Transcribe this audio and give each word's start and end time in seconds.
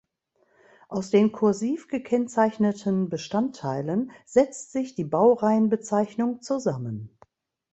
Aus 0.89 1.11
den 1.11 1.31
kursiv 1.31 1.87
gekennzeichneten 1.87 3.07
Bestandteilen 3.09 4.09
setzt 4.25 4.71
sich 4.71 4.95
die 4.95 5.03
Baureihenbezeichnung 5.05 6.41
zusammen. 6.41 7.15